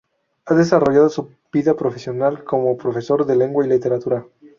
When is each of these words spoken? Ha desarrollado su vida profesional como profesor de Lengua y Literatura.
Ha 0.47 0.55
desarrollado 0.55 1.09
su 1.09 1.29
vida 1.53 1.75
profesional 1.75 2.43
como 2.43 2.75
profesor 2.75 3.23
de 3.23 3.35
Lengua 3.35 3.63
y 3.63 3.69
Literatura. 3.69 4.25